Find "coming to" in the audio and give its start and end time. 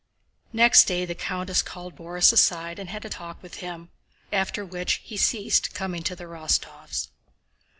5.75-6.15